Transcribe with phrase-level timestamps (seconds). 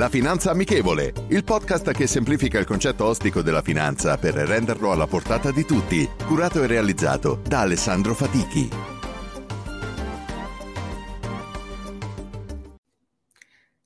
[0.00, 5.06] La Finanza Amichevole, il podcast che semplifica il concetto ostico della finanza per renderlo alla
[5.06, 8.66] portata di tutti, curato e realizzato da Alessandro Fatichi.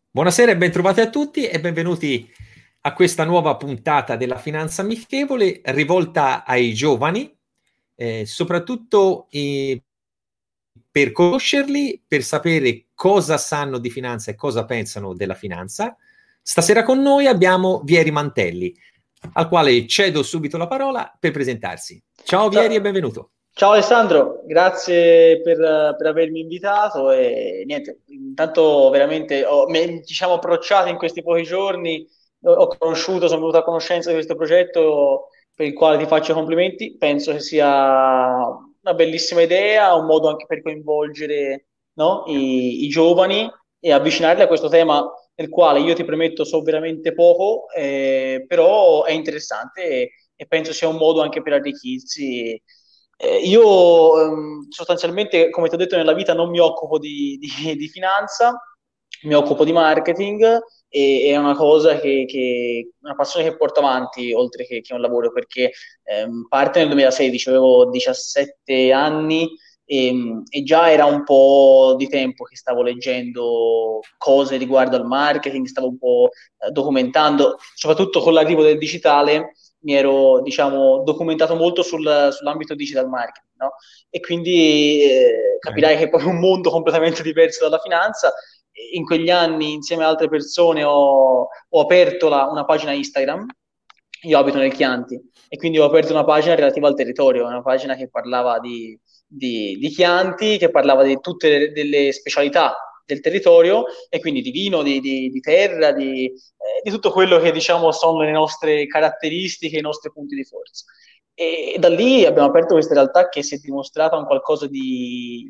[0.09, 2.33] Buonasera e bentrovati a tutti e benvenuti
[2.83, 7.37] a questa nuova puntata della Finanza Amichevole rivolta ai giovani,
[7.97, 9.83] eh, soprattutto eh,
[10.89, 15.97] per conoscerli, per sapere cosa sanno di finanza e cosa pensano della finanza.
[16.47, 18.71] Stasera con noi abbiamo Vieri Mantelli,
[19.33, 21.99] al quale cedo subito la parola per presentarsi.
[22.23, 23.31] Ciao Vieri e benvenuto.
[23.55, 25.57] Ciao Alessandro, grazie per,
[25.97, 32.07] per, avermi invitato e niente, intanto veramente ho, mi diciamo approcciato in questi pochi giorni,
[32.43, 36.95] ho conosciuto, sono venuto a conoscenza di questo progetto per il quale ti faccio complimenti,
[36.99, 43.51] penso che sia una bellissima idea, un modo anche per coinvolgere no, i, i, giovani
[43.81, 49.05] e avvicinarli a questo tema nel quale io ti premetto so veramente poco, eh, però
[49.05, 52.61] è interessante e, e, penso sia un modo anche per arricchirsi.
[53.17, 57.77] Eh, io ehm, sostanzialmente, come ti ho detto nella vita, non mi occupo di, di,
[57.77, 58.59] di finanza,
[59.23, 60.43] mi occupo di marketing
[60.89, 65.01] e è una cosa che, che, una passione che porto avanti oltre che, che un
[65.01, 65.73] lavoro perché
[66.05, 69.49] ehm, parte nel 2016, avevo 17 anni
[69.85, 75.67] e, e, già era un po' di tempo che stavo leggendo cose riguardo al marketing,
[75.67, 79.53] stavo un po' eh, documentando, soprattutto con l'arrivo del digitale
[79.85, 83.75] mi ero diciamo documentato molto sul, sull'ambito digital marketing no?
[84.11, 88.33] e quindi eh, capirai che è poi un mondo completamente diverso dalla finanza.
[88.93, 93.47] In quegli anni insieme ad altre persone ho, ho aperto la, una pagina Instagram,
[94.23, 97.95] io abito nel Chianti e quindi ho aperto una pagina relativa al territorio, una pagina
[97.95, 102.77] che parlava di, di, di Chianti, che parlava di tutte le, delle specialità
[103.07, 107.39] del territorio e quindi di vino, di, di, di terra, di, eh, di, tutto quello
[107.39, 110.85] che diciamo sono le nostre caratteristiche, i nostri punti di forza.
[111.35, 115.49] E da lì abbiamo aperto questa realtà che si è dimostrata un qualcosa di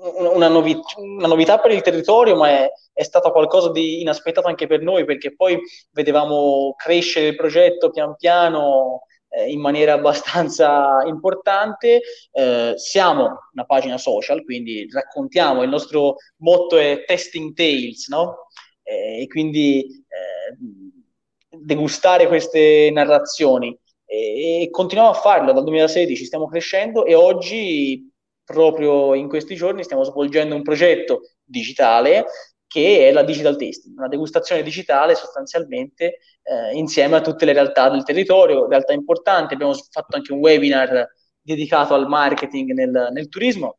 [0.00, 4.66] una, novi- una, novità per il territorio, ma è, è stata qualcosa di inaspettato anche
[4.66, 5.60] per noi, perché poi
[5.90, 12.00] vedevamo crescere il progetto pian piano eh, in maniera abbastanza importante.
[12.32, 18.48] Eh, siamo una pagina social, quindi raccontiamo, il nostro motto è testing tales, no?
[18.82, 23.76] Eh, e quindi eh, degustare queste narrazioni.
[24.04, 28.08] E, e continuiamo a farlo dal 2016, stiamo crescendo e oggi
[28.44, 32.24] proprio in questi giorni stiamo svolgendo un progetto digitale
[32.70, 37.90] che è la digital tasting, una degustazione digitale sostanzialmente eh, insieme a tutte le realtà
[37.90, 39.54] del territorio, realtà importanti.
[39.54, 41.04] Abbiamo fatto anche un webinar
[41.40, 43.78] dedicato al marketing nel, nel turismo,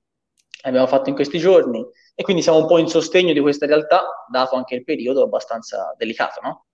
[0.63, 1.81] l'abbiamo fatto in questi giorni
[2.13, 5.95] e quindi siamo un po' in sostegno di questa realtà, dato anche il periodo abbastanza
[5.97, 6.65] delicato, no?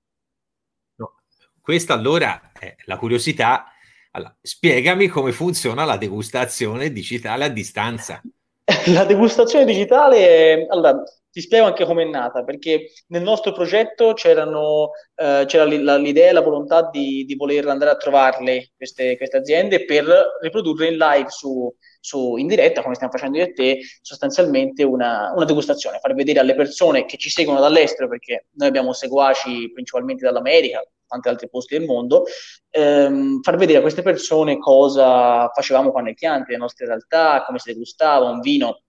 [0.95, 1.13] no.
[1.61, 3.65] Questa allora è la curiosità
[4.09, 8.19] allora, spiegami come funziona la degustazione digitale a distanza.
[8.93, 11.01] La degustazione digitale, allora,
[11.31, 16.41] ti spiego anche come è nata, perché nel nostro progetto eh, c'era l'idea e la
[16.41, 20.05] volontà di, di, voler andare a trovarle queste, queste, aziende per
[20.41, 25.31] riprodurre in live su, su, in diretta, come stiamo facendo io e te, sostanzialmente una,
[25.33, 30.25] una, degustazione, far vedere alle persone che ci seguono dall'estero, perché noi abbiamo seguaci principalmente
[30.25, 32.25] dall'America, tanti altri posti del mondo,
[32.69, 37.59] ehm, far vedere a queste persone cosa facevamo qua nel Chianti, le nostre realtà, come
[37.59, 38.81] si degustava un vino.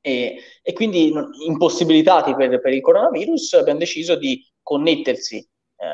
[0.00, 1.12] E, e quindi,
[1.46, 5.86] impossibilitati per, per, il coronavirus, abbiamo deciso di connettersi eh,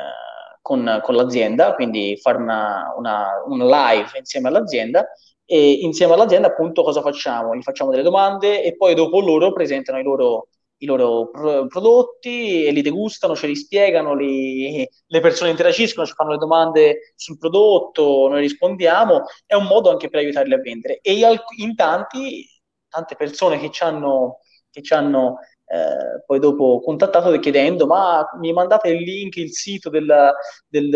[0.61, 5.07] con, con, l'azienda, quindi fare una, una, un live insieme all'azienda
[5.45, 7.55] e insieme all'azienda appunto cosa facciamo?
[7.55, 10.47] Gli facciamo delle domande e poi dopo loro presentano i loro
[10.81, 16.13] i loro pro- prodotti e li degustano, ce li spiegano, li, le persone interagiscono, ci
[16.13, 20.99] fanno le domande sul prodotto, noi rispondiamo, è un modo anche per aiutarli a vendere.
[21.01, 21.19] E
[21.57, 22.47] in tanti,
[22.87, 24.39] tante persone che ci hanno,
[24.71, 29.89] che ci hanno eh, poi dopo contattato chiedendo ma mi mandate il link, il sito
[29.89, 30.33] della,
[30.67, 30.89] del,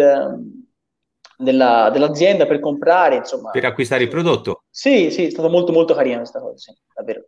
[1.37, 3.51] della, dell'azienda per comprare, insomma.
[3.51, 4.63] Per acquistare il prodotto.
[4.69, 7.27] Sì, sì, è stata molto molto carina questa cosa, sì, davvero.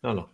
[0.00, 0.30] No, no,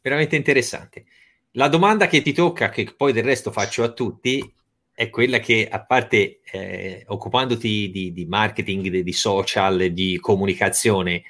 [0.00, 1.04] veramente interessante.
[1.52, 4.52] La domanda che ti tocca, che poi del resto faccio a tutti,
[4.92, 11.22] è quella che, a parte eh, occupandoti di, di marketing, di, di, social, di comunicazione,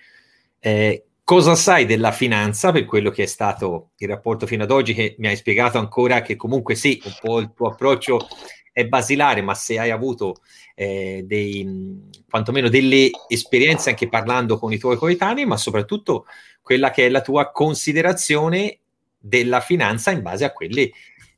[0.61, 4.95] eh, cosa sai della finanza per quello che è stato il rapporto fino ad oggi,
[4.95, 8.27] che mi hai spiegato ancora che comunque sì, un po' il tuo approccio
[8.73, 10.37] è basilare, ma se hai avuto
[10.75, 16.25] eh, dei, quantomeno delle esperienze anche parlando con i tuoi coetanei, ma soprattutto
[16.63, 18.79] quella che è la tua considerazione
[19.19, 20.91] della finanza in base a quelle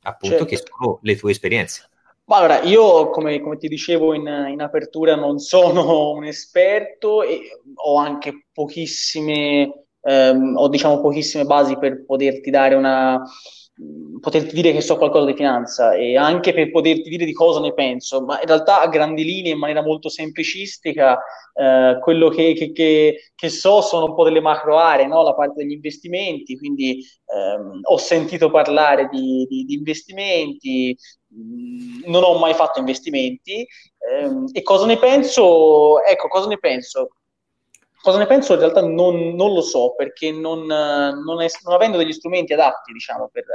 [0.03, 0.55] appunto certo.
[0.55, 1.89] che sono le tue esperienze.
[2.27, 7.97] allora, io come, come ti dicevo in, in, apertura non sono un esperto e ho
[7.97, 13.21] anche pochissime, ehm, ho diciamo pochissime basi per poterti dare una,
[14.19, 17.73] poterti dire che so qualcosa di finanza e anche per poterti dire di cosa ne
[17.73, 21.19] penso, ma in realtà a grandi linee, in maniera molto semplicistica,
[21.53, 25.23] eh, quello che, che, che, che, so sono un po' delle macro aree, no?
[25.23, 30.95] la parte degli investimenti, quindi ehm, ho sentito parlare di, di, di investimenti,
[31.27, 33.65] mh, non ho mai fatto investimenti
[33.97, 36.03] ehm, e cosa ne penso?
[36.03, 37.09] Ecco, cosa ne penso?
[38.01, 41.97] Cosa ne penso in realtà non, non lo so, perché non, non, è, non, avendo
[41.97, 43.45] degli strumenti adatti, diciamo, per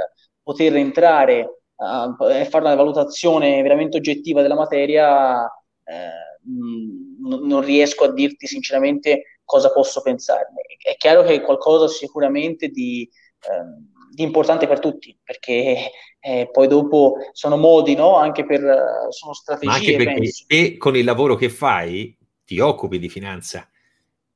[0.41, 5.45] poter entrare uh, e fare una valutazione veramente oggettiva della materia,
[5.83, 10.61] eh, mh, non riesco a dirti sinceramente cosa posso pensarne.
[10.81, 13.09] È chiaro che è qualcosa sicuramente di,
[13.41, 13.83] eh,
[14.13, 18.15] di importante per tutti, perché eh, poi dopo sono modi, no?
[18.15, 18.61] Anche per,
[19.09, 19.67] sono strategie.
[19.67, 23.69] Ma anche perché e con il lavoro che fai ti occupi di finanza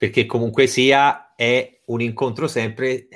[0.02, 3.08] perché comunque sia è un incontro sempre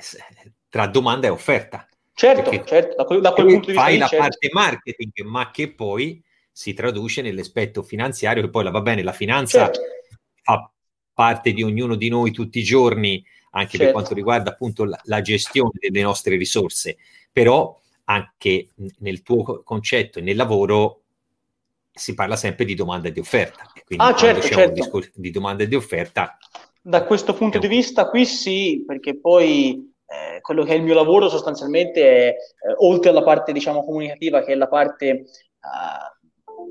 [0.69, 1.89] tra domanda e offerta.
[2.13, 3.81] Certo, certo, da quel, da quel punto di vista.
[3.81, 4.23] Fai la certo.
[4.23, 9.13] parte marketing, ma che poi si traduce nell'aspetto finanziario, che poi la, va bene, la
[9.13, 9.81] finanza certo.
[10.43, 10.71] fa
[11.11, 13.83] parte di ognuno di noi tutti i giorni, anche certo.
[13.85, 16.97] per quanto riguarda appunto la, la, gestione delle nostre risorse,
[17.31, 18.67] però anche
[18.99, 21.01] nel tuo concetto e nel lavoro
[21.91, 23.71] si parla sempre di domanda e di offerta.
[23.83, 25.09] quindi ah, certo, certo.
[25.15, 26.37] di domanda e di offerta
[26.87, 30.93] da questo punto di vista qui sì, perché poi eh, quello che è il mio
[30.93, 32.35] lavoro sostanzialmente è, eh,
[32.77, 35.25] oltre alla parte diciamo comunicativa, che è la parte eh,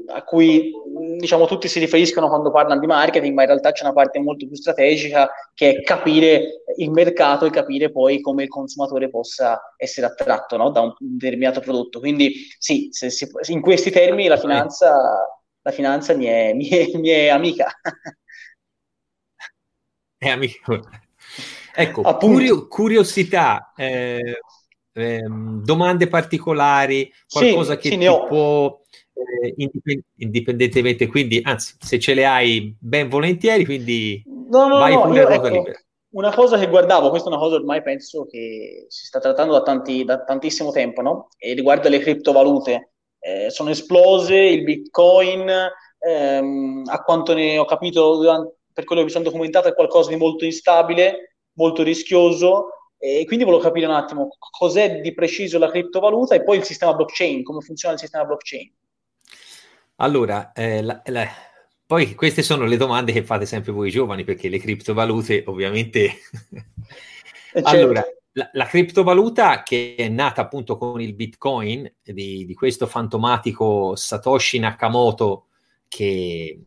[0.06, 0.70] a cui
[1.18, 4.46] diciamo tutti si riferiscono quando parlano di marketing, ma in realtà c'è una parte molto
[4.46, 10.06] più strategica che è capire il mercato e capire poi come il consumatore possa essere
[10.06, 10.70] attratto no?
[10.70, 11.98] da un determinato prodotto.
[11.98, 14.94] Quindi sì, se, se, in questi termini la finanza,
[15.60, 17.66] la finanza mi, è, mi, è, mi è amica.
[20.24, 20.80] è amico.
[21.76, 24.38] Ecco, curio- curiosità, eh,
[24.92, 28.80] eh, domande particolari, qualcosa sì, che sì, ti può
[29.12, 34.94] eh, indipend- indipendentemente, quindi anzi, se ce le hai ben volentieri, quindi no, no, vai
[34.94, 35.78] no, pure io, ecco, libera.
[36.10, 39.62] Una cosa che guardavo, questa è una cosa ormai penso che si sta trattando da,
[39.62, 41.28] tanti, da tantissimo tempo, no?
[41.36, 42.92] E riguarda le criptovalute.
[43.18, 45.50] Eh, sono esplose, il bitcoin,
[45.98, 50.10] ehm, a quanto ne ho capito durante per quello che mi sono documentato, è qualcosa
[50.10, 52.68] di molto instabile, molto rischioso.
[52.98, 56.94] E quindi volevo capire un attimo cos'è di preciso la criptovaluta e poi il sistema
[56.94, 58.72] blockchain, come funziona il sistema blockchain.
[59.96, 61.28] Allora, eh, la, la,
[61.86, 66.10] poi queste sono le domande che fate sempre voi giovani, perché le criptovalute ovviamente...
[67.56, 67.68] Eh, certo.
[67.68, 73.94] allora, la, la, criptovaluta che è nata appunto con il Bitcoin di, di questo fantomatico
[73.94, 75.46] Satoshi Nakamoto
[75.86, 76.64] che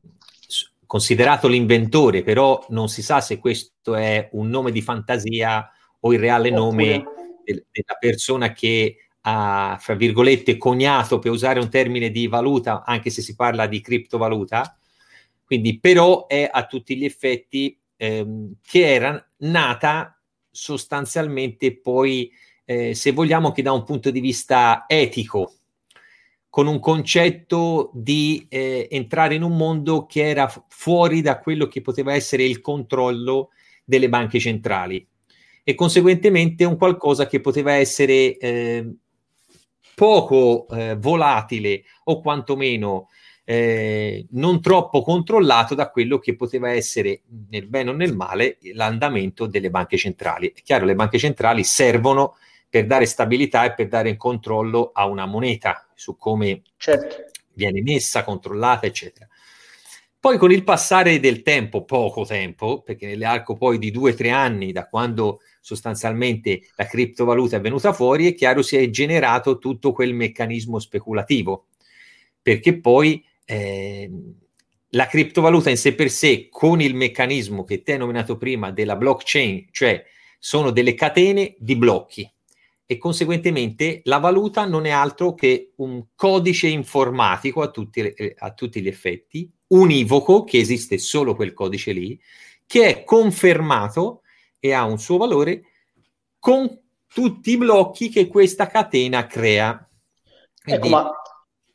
[0.87, 6.19] considerato l'inventore, però non si sa se questo è un nome di fantasia o il
[6.19, 7.03] reale nome
[7.43, 13.09] de- della persona che ha, fra virgolette, coniato, per usare un termine di valuta, anche
[13.09, 14.79] se si parla di criptovaluta.
[15.43, 22.31] Quindi, però, è a tutti gli effetti ehm, che era nata sostanzialmente poi,
[22.63, 25.56] eh, se vogliamo, che da un punto di vista etico,
[26.49, 31.81] con un concetto di eh, entrare in un mondo che era fuori da quello che
[31.81, 33.49] poteva essere il controllo
[33.83, 35.05] delle banche centrali
[35.63, 38.89] e conseguentemente un qualcosa che poteva essere eh,
[39.93, 43.09] poco eh, volatile o quantomeno
[43.43, 49.45] eh, non troppo controllato da quello che poteva essere nel bene o nel male l'andamento
[49.45, 50.51] delle banche centrali.
[50.53, 52.35] È chiaro, le banche centrali servono
[52.69, 57.25] per dare stabilità e per dare controllo a una moneta su come certo.
[57.53, 59.27] viene messa, controllata, eccetera.
[60.19, 64.31] Poi con il passare del tempo, poco tempo, perché nell'arco poi di due o tre
[64.31, 69.93] anni da quando sostanzialmente la criptovaluta è venuta fuori, è chiaro si è generato tutto
[69.93, 71.67] quel meccanismo speculativo,
[72.41, 74.11] perché poi eh,
[74.89, 78.95] la criptovaluta in sé per sé, con il meccanismo che ti hai nominato prima della
[78.95, 80.03] blockchain, cioè
[80.39, 82.29] sono delle catene di blocchi
[82.89, 88.53] e conseguentemente la valuta non è altro che un codice informatico a tutti, eh, a
[88.53, 92.19] tutti gli effetti, univoco, che esiste solo quel codice lì,
[92.65, 94.21] che è confermato
[94.57, 95.63] e ha un suo valore
[96.39, 99.71] con tutti i blocchi che questa catena crea.
[99.73, 101.11] Ecco, Quindi, ecco, ma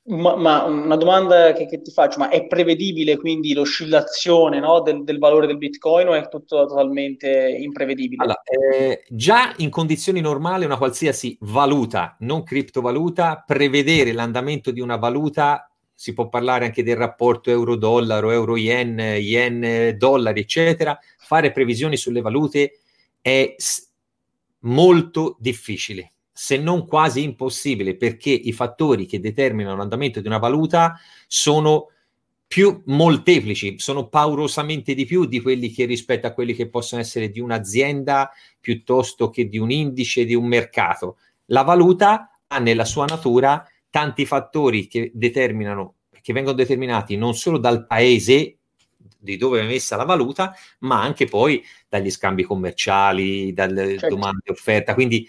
[0.04, 5.04] ma, ma, una domanda che, che, ti faccio, ma è prevedibile quindi l'oscillazione no, del,
[5.04, 7.28] del, valore del Bitcoin o è tutto totalmente
[7.60, 8.24] imprevedibile?
[8.24, 14.96] Allora, eh, già in condizioni normali una qualsiasi valuta, non criptovaluta, prevedere l'andamento di una
[14.96, 22.80] valuta, si può parlare anche del rapporto euro-dollaro, euro-yen, yen-dollari, eccetera, fare previsioni sulle valute
[23.20, 23.54] è
[24.62, 30.98] molto difficile se non quasi impossibile, perché i fattori che determinano l'andamento di una valuta
[31.26, 31.88] sono
[32.46, 37.30] più molteplici, sono paurosamente di più di quelli che rispetto a quelli che possono essere
[37.30, 41.16] di un'azienda piuttosto che di un indice, di un mercato.
[41.46, 47.58] La valuta ha nella sua natura tanti fattori che determinano, che vengono determinati non solo
[47.58, 48.58] dal paese
[49.18, 54.08] di dove è messa la valuta, ma anche poi dagli scambi commerciali, dalle certo.
[54.08, 54.94] domande offerta.
[54.94, 55.26] Quindi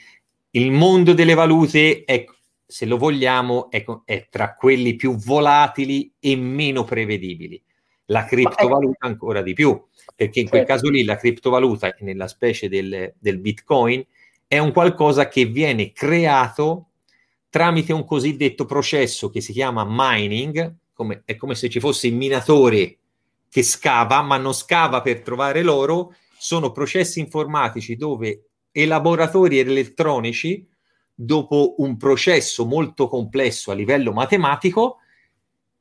[0.56, 2.26] il mondo delle valute è,
[2.66, 7.62] se lo vogliamo, è, è, tra quelli più volatili e meno prevedibili.
[8.08, 9.82] La criptovaluta ancora di più,
[10.16, 10.76] perché in quel certo.
[10.76, 14.06] caso lì la criptovaluta, nella specie del, del Bitcoin,
[14.48, 16.90] è un qualcosa che viene creato
[17.50, 22.16] tramite un cosiddetto processo che si chiama mining, come, è come se ci fosse il
[22.16, 22.98] minatore
[23.50, 30.68] che scava, ma non scava per trovare l'oro, sono processi informatici dove elaboratori elettronici,
[31.14, 34.98] dopo un processo molto complesso a livello matematico,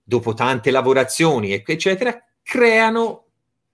[0.05, 3.25] dopo tante lavorazioni, eccetera, creano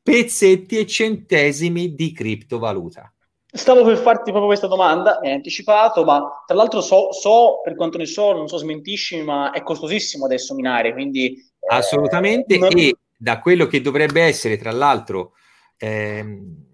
[0.03, 3.13] pezzetti e centesimi di criptovaluta.
[3.51, 7.75] Stavo per farti proprio questa domanda, mi hai anticipato, ma tra l'altro so, so, per
[7.75, 11.35] quanto ne so, non so smentiscimi, ma è costosissimo adesso minare, quindi...
[11.35, 12.71] Eh, Assolutamente, non...
[12.77, 15.33] e da quello che dovrebbe essere, tra l'altro,
[15.77, 16.68] ehm,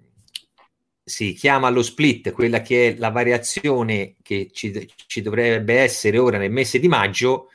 [1.04, 6.38] si chiama lo split, quella che è la variazione che ci, ci, dovrebbe essere ora
[6.38, 7.48] nel mese di maggio,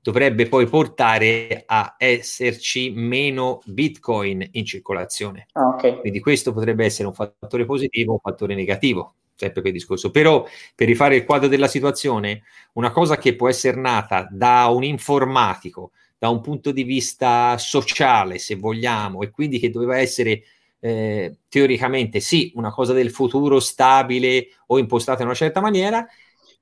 [0.00, 5.48] dovrebbe poi portare a esserci meno bitcoin in circolazione.
[5.52, 5.98] Ah, okay.
[6.00, 10.12] Quindi questo potrebbe essere un fattore positivo o un fattore negativo, sempre quel discorso.
[10.12, 12.42] Però per rifare il quadro della situazione,
[12.74, 18.38] una cosa che può essere nata da un informatico, da un punto di vista sociale,
[18.38, 20.44] se vogliamo, e quindi che doveva essere
[20.84, 26.06] eh, teoricamente sì, una cosa del futuro stabile o impostata in una certa maniera,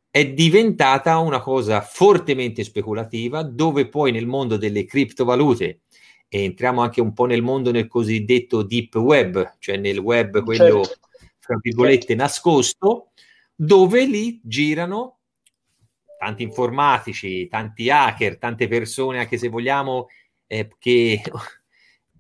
[0.09, 5.81] è diventata una cosa fortemente speculativa, dove poi nel mondo delle criptovalute,
[6.29, 10.85] e entriamo anche un po' nel mondo nel cosiddetto deep web, cioè nel web quello,
[10.85, 11.09] certo.
[11.41, 12.23] fra virgolette, certo.
[12.23, 13.11] nascosto,
[13.57, 15.19] dove lì girano
[16.17, 20.07] tanti informatici, tanti hacker, tante persone, anche se vogliamo,
[20.47, 21.21] eh, che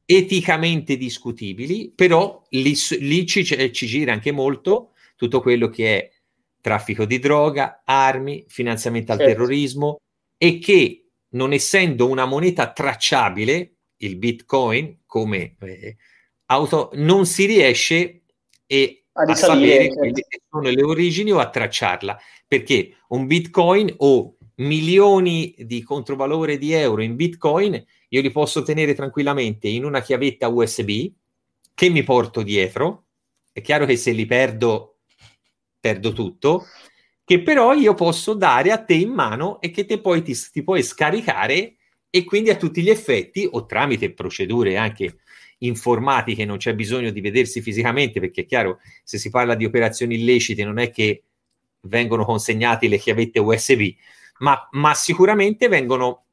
[0.04, 6.10] eticamente discutibili, però lì, lì ci, ci, gira anche molto tutto quello che è
[6.60, 9.32] traffico di droga, armi, finanziamento al certo.
[9.32, 10.00] terrorismo
[10.36, 15.96] e che non essendo una moneta tracciabile, il bitcoin come eh,
[16.46, 18.22] auto, non si riesce
[18.66, 19.98] e a, a sapere certo.
[19.98, 26.58] quelle che sono le origini o a tracciarla, perché un bitcoin o milioni di controvalore
[26.58, 27.82] di euro in bitcoin
[28.12, 31.10] io li posso tenere tranquillamente in una chiavetta USB
[31.74, 33.06] che mi porto dietro.
[33.50, 34.98] È chiaro che se li perdo,
[35.80, 36.66] perdo tutto,
[37.24, 40.62] che però io posso dare a te in mano e che te poi ti, ti
[40.62, 41.76] puoi scaricare
[42.10, 45.16] e quindi a tutti gli effetti o tramite procedure anche
[45.58, 50.16] informatiche non c'è bisogno di vedersi fisicamente perché è chiaro se si parla di operazioni
[50.16, 51.22] illecite non è che
[51.82, 53.94] vengono consegnate le chiavette USB
[54.40, 56.24] ma, ma sicuramente vengono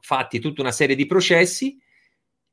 [0.00, 1.78] fatti tutta una serie di processi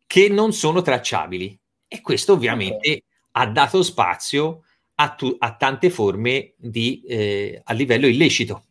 [0.08, 3.04] che non sono tracciabili e questo ovviamente okay.
[3.32, 4.64] ha dato spazio
[4.96, 8.66] a, tu, a tante forme di, eh, a livello illecito.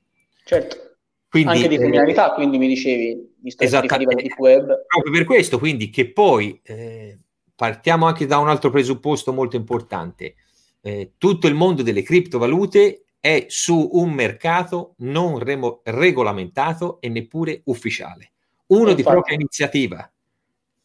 [0.45, 0.97] Certo.
[1.29, 4.85] Quindi, Anche di criminalità, eh, quindi mi dicevi, visto esattamente, che web.
[4.87, 7.19] Proprio per questo, quindi che poi eh,
[7.55, 10.37] partiamo anche da un altro presupposto molto importante.
[10.81, 17.63] Eh, tutto il mondo delle criptovalute è su un mercato non remo- regolamentato e neppure
[17.65, 18.34] ufficiale
[18.75, 20.11] uno di propria iniziativa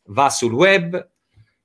[0.05, 1.10] va sul web,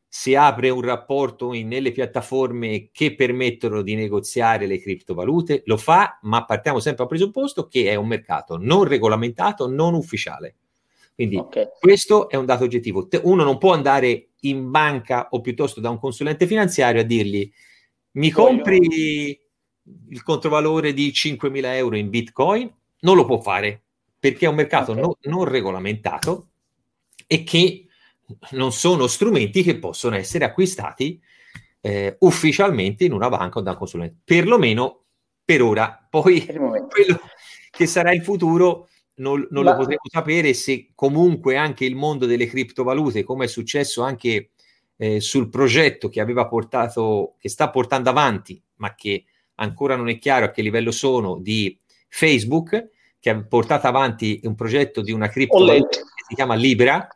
[0.06, 6.18] si apre un rapporto in, nelle piattaforme che permettono di negoziare le criptovalute, lo fa,
[6.22, 10.56] ma partiamo sempre dal presupposto che è un mercato non regolamentato, non ufficiale.
[11.14, 11.68] Quindi okay.
[11.80, 13.08] questo è un dato oggettivo.
[13.22, 17.50] Uno non può andare in banca o piuttosto da un consulente finanziario a dirgli
[18.16, 19.40] mi compri
[20.08, 22.72] il controvalore di 5.000 euro in bitcoin?
[23.00, 23.83] Non lo può fare
[24.24, 25.02] perché è un mercato okay.
[25.02, 26.48] no, non regolamentato
[27.26, 27.88] e che
[28.52, 31.20] non sono strumenti che possono essere acquistati
[31.82, 35.02] eh, ufficialmente in una banca o da un consulente, perlomeno
[35.44, 36.06] per ora.
[36.08, 37.20] Poi quello
[37.70, 39.72] che sarà il futuro non, non Ma...
[39.72, 44.52] lo potremo sapere se comunque anche il mondo delle criptovalute, come è successo anche
[44.96, 49.26] eh, sul progetto che aveva portato, che sta portando avanti, ma che
[49.56, 51.78] ancora non è chiaro a che livello sono, di
[52.08, 52.92] Facebook,
[53.24, 57.08] che ha portato avanti un progetto di una criptovaluta che si chiama Libra.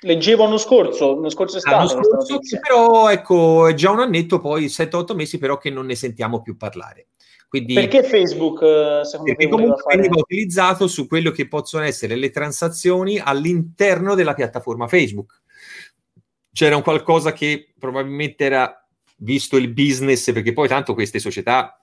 [0.00, 2.58] Leggevo l'anno scorso, l'anno scorso estate.
[2.60, 6.58] Però ecco, è già un annetto, poi 7-8 mesi però che non ne sentiamo più
[6.58, 7.06] parlare.
[7.48, 9.96] Quindi, perché Facebook, eh, secondo perché comunque fare...
[9.96, 15.40] veniva utilizzato su quello che possono essere le transazioni all'interno della piattaforma Facebook.
[16.52, 18.86] C'era un qualcosa che probabilmente era
[19.20, 21.80] visto il business, perché poi tanto queste società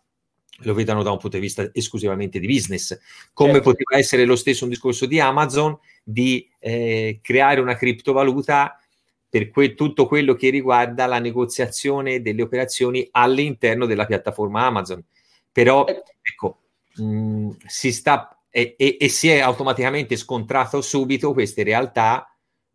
[0.63, 2.97] lo vedono da un punto di vista esclusivamente di business,
[3.33, 3.71] come certo.
[3.71, 8.77] poteva essere lo stesso un discorso di Amazon di eh, creare una criptovaluta
[9.29, 15.03] per que- tutto quello che riguarda la negoziazione delle operazioni all'interno della piattaforma Amazon.
[15.51, 16.03] Però, eh.
[16.21, 16.59] ecco,
[16.97, 22.32] mh, mm, si sta e, e, e, si è automaticamente scontrato subito queste realtà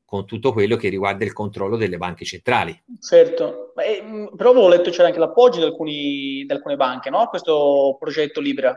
[0.09, 2.83] con tutto quello che riguarda il controllo delle banche centrali.
[2.99, 7.27] Certo, eh, però avevo letto c'era anche l'appoggio di, alcuni, di alcune banche, no?
[7.27, 8.75] Questo progetto Libra.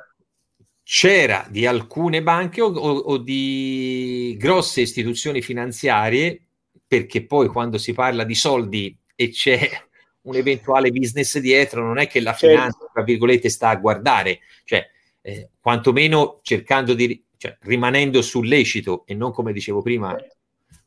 [0.84, 6.48] C'era di alcune banche o, o, o di grosse istituzioni finanziarie,
[6.86, 9.70] perché poi quando si parla di soldi e c'è
[10.24, 12.56] un eventuale business dietro, non è che la certo.
[12.58, 14.86] finanza, tra virgolette, sta a guardare, cioè
[15.22, 20.40] eh, quantomeno cercando di, cioè, rimanendo sul lecito e non come dicevo prima certo.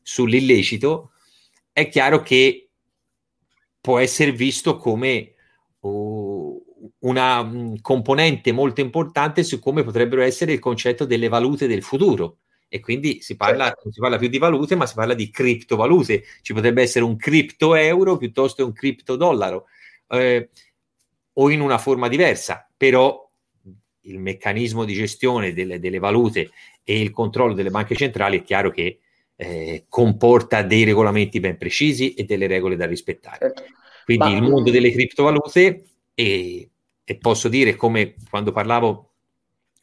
[0.07, 1.13] Sull'illecito,
[1.71, 2.69] è chiaro che
[3.81, 5.33] può essere visto come
[5.79, 6.63] uh,
[6.99, 12.37] una um, componente molto importante su come potrebbero essere il concetto delle valute del futuro
[12.67, 13.81] e quindi si parla, certo.
[13.85, 16.23] non si parla più di valute, ma si parla di criptovalute.
[16.41, 19.65] Ci potrebbe essere un cripto euro piuttosto che un cripto dollaro,
[20.09, 20.49] eh,
[21.33, 23.27] o in una forma diversa, però
[24.01, 26.51] il meccanismo di gestione delle, delle, valute
[26.83, 28.99] e il controllo delle banche centrali è chiaro che
[29.35, 33.37] eh, comporta dei regolamenti ben precisi e delle regole da rispettare.
[33.39, 33.63] Certo.
[34.05, 34.35] Quindi ma...
[34.35, 36.69] il mondo delle criptovalute, e,
[37.03, 39.11] e, posso dire come quando parlavo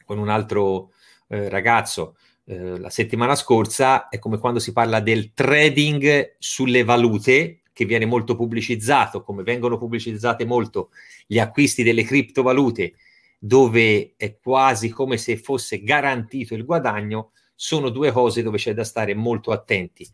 [0.05, 0.93] con un altro
[1.29, 7.63] eh, ragazzo, eh, la settimana scorsa è come quando si parla del trading sulle valute
[7.73, 10.91] che viene molto pubblicizzato, come vengono pubblicizzate molto
[11.27, 12.95] gli acquisti delle criptovalute,
[13.39, 18.83] dove è quasi come se fosse garantito il guadagno, sono due cose dove c'è da
[18.83, 20.05] stare molto attenti.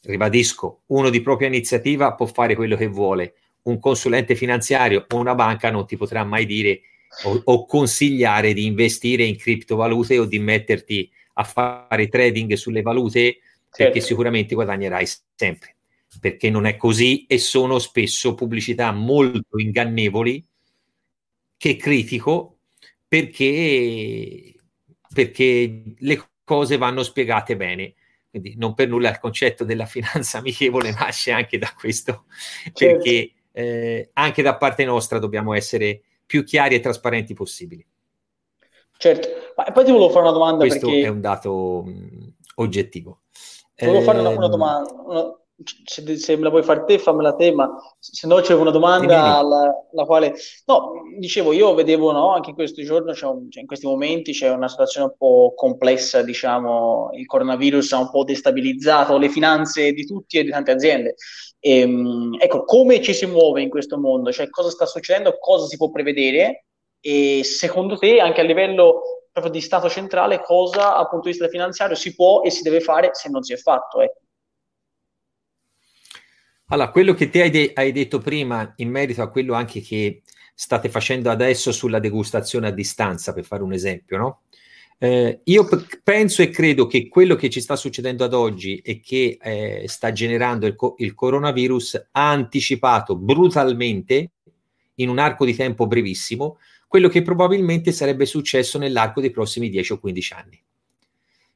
[0.00, 5.36] Ribadisco, uno di propria iniziativa può fare quello che vuole, un consulente finanziario o una
[5.36, 6.80] banca non ti potrà mai dire
[7.22, 13.38] o, o consigliare di investire in criptovalute o di metterti a fare trading sulle valute
[13.70, 14.00] perché certo.
[14.00, 15.06] sicuramente guadagnerai
[15.36, 15.76] sempre
[16.20, 20.44] perché non è così e sono spesso pubblicità molto ingannevoli
[21.56, 22.58] che critico
[23.06, 24.54] perché,
[25.14, 27.92] perché le cose vanno spiegate bene.
[28.30, 32.24] Quindi non per nulla il concetto della finanza amichevole nasce anche da questo,
[32.72, 33.02] certo.
[33.02, 37.86] perché eh, anche da parte nostra dobbiamo essere più chiari e trasparenti possibili.
[38.96, 41.04] Certo, ma poi ti volevo fare una domanda Questo perché...
[41.04, 43.22] è un dato mh, oggettivo.
[43.74, 45.37] Ti volevo eh, fare una, una ehm, domanda, una,
[45.84, 47.68] se, se, me la vuoi fare te, fammela te, ma
[47.98, 50.34] se no c'è una domanda alla, alla, quale...
[50.66, 54.32] No, dicevo, io vedevo, no, anche in questi giorni, c'è un, cioè in questi momenti
[54.32, 59.92] c'è una situazione un po' complessa, diciamo, il coronavirus ha un po' destabilizzato le finanze
[59.92, 61.16] di tutti e di tante aziende.
[61.58, 64.30] E, ehm, ecco, come ci si muove in questo mondo?
[64.30, 65.38] Cioè, cosa sta succedendo?
[65.38, 66.66] Cosa si può prevedere?
[67.00, 71.48] E secondo te, anche a livello proprio di Stato centrale, cosa dal punto di vista
[71.48, 74.00] finanziario si può e si deve fare se non si è fatto?
[74.00, 74.20] Ecco.
[76.70, 80.20] Allora, quello che te hai, de- hai, detto prima in merito a quello anche che
[80.54, 84.40] state facendo adesso sulla degustazione a distanza, per fare un esempio, no?
[84.98, 89.00] Eh, io p- penso e credo che quello che ci sta succedendo ad oggi e
[89.00, 94.32] che eh, sta generando il, co- il coronavirus ha anticipato brutalmente,
[94.96, 99.92] in un arco di tempo brevissimo, quello che probabilmente sarebbe successo nell'arco dei prossimi 10
[99.92, 100.62] o 15 anni.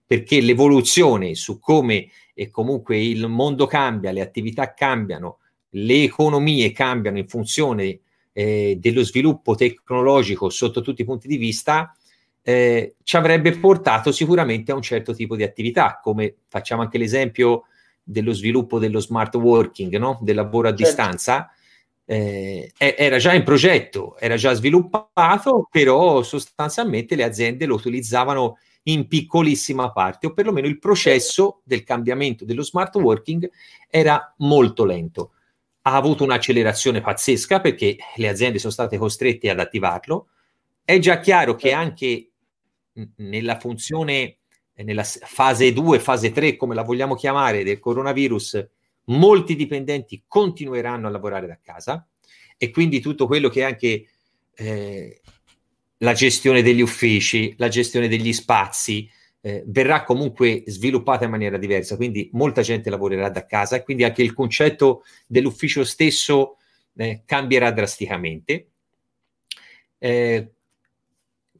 [0.06, 5.38] Perché l'evoluzione su come e comunque il mondo cambia, le attività cambiano,
[5.70, 8.00] le economie cambiano in funzione
[8.32, 11.94] eh, dello sviluppo tecnologico sotto tutti i punti di vista,
[12.42, 17.64] eh, ci avrebbe portato sicuramente a un certo tipo di attività, come facciamo anche l'esempio
[18.02, 20.18] dello sviluppo dello smart working, no?
[20.22, 20.84] del lavoro a certo.
[20.84, 21.50] distanza.
[22.04, 29.06] Eh, era già in progetto, era già sviluppato, però sostanzialmente le aziende lo utilizzavano in
[29.06, 33.48] piccolissima parte, o perlomeno il processo del cambiamento dello smart working
[33.88, 35.32] era molto lento.
[35.82, 40.28] Ha avuto un'accelerazione pazzesca perché le aziende sono state costrette ad attivarlo.
[40.84, 42.30] È già chiaro che anche
[43.16, 44.38] nella funzione,
[44.74, 48.68] nella fase 2, fase 3, come la vogliamo chiamare, del coronavirus,
[49.06, 52.06] molti dipendenti continueranno a lavorare da casa
[52.56, 54.06] e quindi tutto quello che anche
[54.54, 55.20] eh,
[56.02, 59.08] la gestione degli uffici, la gestione degli spazi,
[59.40, 64.04] eh, verrà comunque sviluppata in maniera diversa, quindi molta gente lavorerà da casa e quindi
[64.04, 66.58] anche il concetto dell'ufficio stesso
[66.96, 68.68] eh, cambierà drasticamente.
[69.98, 70.52] Eh,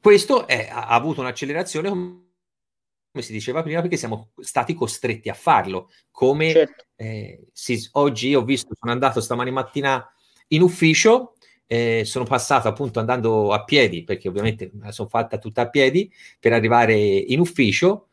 [0.01, 5.91] questo è, ha avuto un'accelerazione, come si diceva prima, perché siamo stati costretti a farlo.
[6.11, 6.85] Come certo.
[6.97, 10.05] eh, si, oggi ho visto, sono andato stamani mattina
[10.49, 11.32] in ufficio,
[11.73, 15.71] eh, sono passato appunto andando a piedi, perché ovviamente me la sono fatta tutta a
[15.71, 18.09] piedi, per arrivare in ufficio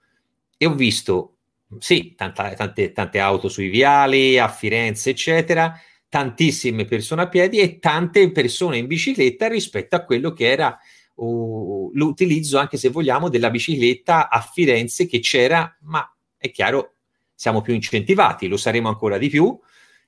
[0.55, 1.39] e ho visto,
[1.77, 7.79] sì, tanta, tante, tante auto sui viali, a Firenze, eccetera, tantissime persone a piedi e
[7.79, 10.79] tante persone in bicicletta rispetto a quello che era
[11.15, 16.93] uh, l'utilizzo, anche se vogliamo, della bicicletta a Firenze che c'era, ma è chiaro,
[17.35, 19.59] siamo più incentivati, lo saremo ancora di più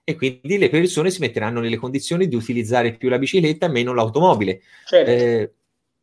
[0.03, 3.93] e quindi le persone si metteranno nelle condizioni di utilizzare più la bicicletta e meno
[3.93, 4.61] l'automobile.
[4.85, 5.09] Certo.
[5.09, 5.53] Eh,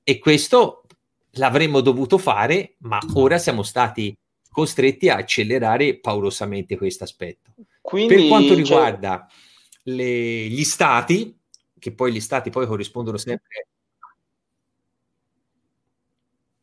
[0.03, 0.85] e questo
[1.33, 4.17] l'avremmo dovuto fare, ma ora siamo stati
[4.51, 7.53] costretti a accelerare paurosamente questo aspetto.
[7.81, 9.95] Quindi, per quanto riguarda cioè...
[9.95, 11.39] le, gli stati,
[11.79, 13.67] che poi gli stati poi corrispondono sempre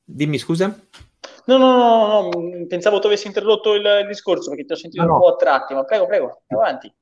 [0.07, 0.67] Dimmi scusa.
[1.45, 5.03] No, no, no, no, pensavo tu avessi interrotto il, il discorso perché ti ho sentito
[5.03, 6.93] no, un po' a tratti, ma prego, prego, avanti.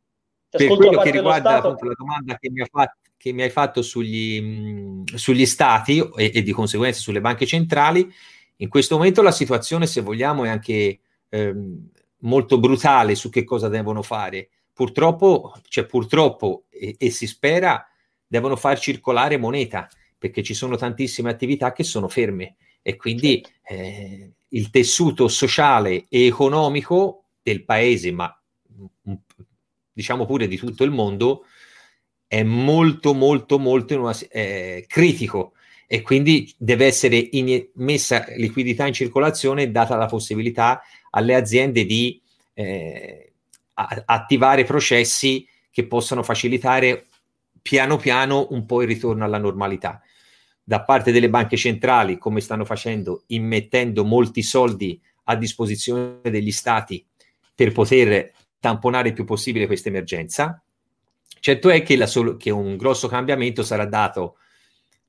[0.57, 4.41] Per quello che riguarda appunto, la domanda che mi, fatto, che mi hai fatto sugli,
[4.41, 8.11] mh, sugli stati e, e, di conseguenza sulle banche centrali,
[8.57, 11.89] in questo momento la situazione, se vogliamo, è anche ehm,
[12.19, 14.49] molto brutale su che cosa devono fare.
[14.71, 17.85] Purtroppo, cioè purtroppo, e, e si spera,
[18.27, 19.87] devono far circolare moneta
[20.17, 23.73] perché ci sono tantissime attività che sono ferme e quindi certo.
[23.73, 28.41] eh, il tessuto sociale e economico del paese, ma
[29.93, 31.45] diciamo pure di tutto il mondo,
[32.27, 35.53] è molto, molto, molto una, eh, critico
[35.88, 42.19] e quindi deve essere in, messa liquidità in circolazione data la possibilità alle aziende di
[42.53, 43.34] eh,
[43.73, 47.06] attivare processi che possano facilitare
[47.62, 50.01] piano piano un po' il ritorno alla normalità.
[50.63, 57.06] Da parte delle banche centrali, come stanno facendo, immettendo molti soldi a disposizione degli stati
[57.56, 58.32] per poter
[58.63, 60.63] tamponare il più possibile questa emergenza.
[61.41, 64.38] Certo è che, sol- che un grosso cambiamento sarà dato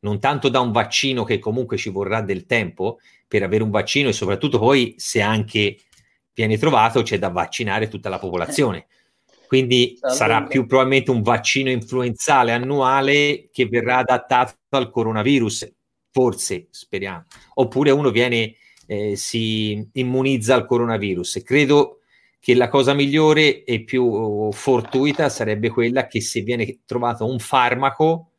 [0.00, 4.08] non tanto da un vaccino che comunque ci vorrà del tempo per avere un vaccino
[4.08, 5.78] e soprattutto poi se anche
[6.34, 8.86] viene trovato c'è da vaccinare tutta la popolazione.
[9.46, 15.72] Quindi sarà più probabilmente un vaccino influenzale annuale che verrà adattato al coronavirus,
[16.10, 17.24] forse speriamo.
[17.54, 21.40] Oppure uno viene, eh, si immunizza al coronavirus.
[21.44, 22.00] Credo
[22.44, 28.32] che la cosa migliore e più fortuita sarebbe quella che se viene trovato un farmaco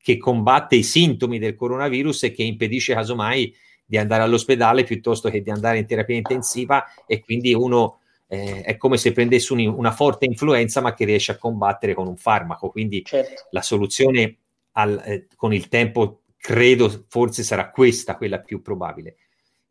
[0.00, 3.52] che combatte i sintomi del coronavirus e che impedisce casomai
[3.84, 8.76] di andare all'ospedale piuttosto che di andare in terapia intensiva e quindi uno eh, è
[8.76, 12.70] come se prendesse un, una forte influenza ma che riesce a combattere con un farmaco.
[12.70, 13.48] Quindi certo.
[13.50, 14.36] la soluzione
[14.74, 19.16] al, eh, con il tempo credo forse sarà questa quella più probabile.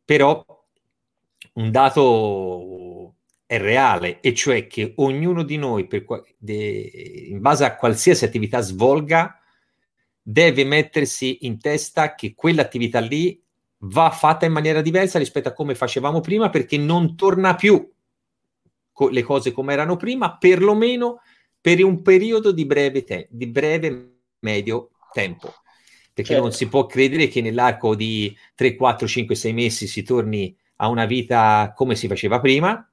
[0.04, 0.44] Però
[1.54, 2.89] un dato
[3.50, 6.06] è reale, e cioè che ognuno di noi, per,
[6.38, 9.42] de, in base a qualsiasi attività svolga,
[10.22, 13.42] deve mettersi in testa che quell'attività lì
[13.86, 17.92] va fatta in maniera diversa rispetto a come facevamo prima, perché non torna più
[18.92, 21.22] co- le cose come erano prima, perlomeno
[21.60, 25.52] per un periodo di breve, te- di breve medio tempo.
[26.14, 26.44] Perché certo.
[26.44, 30.88] non si può credere che nell'arco di 3, 4, 5, 6 mesi si torni a
[30.88, 32.84] una vita come si faceva prima.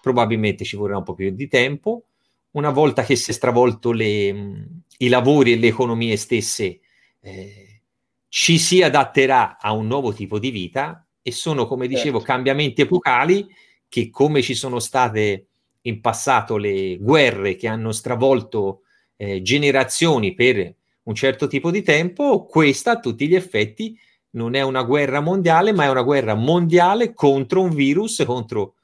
[0.00, 2.04] Probabilmente ci vorrà un po' più di tempo.
[2.52, 4.66] Una volta che si è stravolto le,
[4.98, 6.80] i lavori e le economie stesse,
[7.20, 7.82] eh,
[8.28, 12.32] ci si adatterà a un nuovo tipo di vita e sono, come dicevo, certo.
[12.32, 13.46] cambiamenti epocali
[13.88, 15.46] che come ci sono state
[15.82, 18.82] in passato le guerre che hanno stravolto
[19.16, 23.98] eh, generazioni per un certo tipo di tempo, questa a tutti gli effetti
[24.30, 28.74] non è una guerra mondiale, ma è una guerra mondiale contro un virus, contro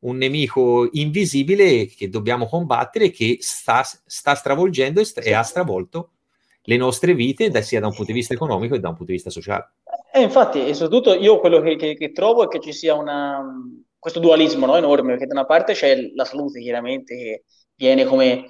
[0.00, 6.10] un nemico invisibile che dobbiamo combattere, che sta, sta stravolgendo e, sta, e, ha stravolto
[6.62, 9.10] le nostre vite, da, sia da un punto di vista economico che da un punto
[9.10, 9.72] di vista sociale.
[10.12, 13.42] E infatti, e soprattutto io quello che, che, che trovo è che ci sia una,
[13.98, 18.44] questo dualismo no, enorme, perché da una parte c'è la salute, chiaramente, che viene come
[18.44, 18.46] eh,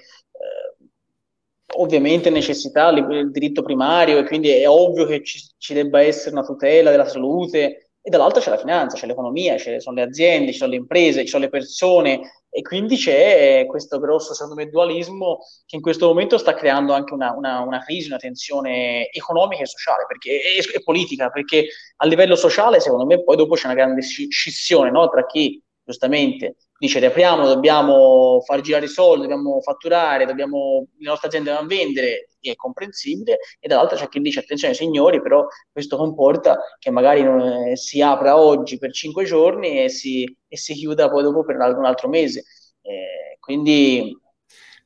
[1.76, 6.44] ovviamente necessità, il diritto primario, e quindi è ovvio che ci, ci debba essere una
[6.44, 10.58] tutela della salute e dall'altra c'è la finanza, c'è l'economia, ci sono le aziende, ci
[10.58, 15.40] sono le imprese, ci sono le persone e quindi c'è questo grosso, secondo me, dualismo
[15.66, 19.66] che in questo momento sta creando anche una, una, una crisi, una tensione economica e
[19.66, 21.66] sociale perché, e, e, politica, perché
[21.96, 25.08] a livello sociale, secondo me, poi dopo c'è una grande scissione no?
[25.08, 31.28] tra chi giustamente dice riapriamo, dobbiamo far girare i soldi, dobbiamo fatturare, dobbiamo, le nostre
[31.28, 36.58] aziende devono vendere, è comprensibile, e dall'altra c'è chi dice attenzione signori, però questo comporta
[36.78, 41.10] che magari non, eh, si apra oggi per cinque giorni e si, e si chiuda
[41.10, 42.44] poi dopo per un altro mese.
[42.82, 44.16] Eh, quindi...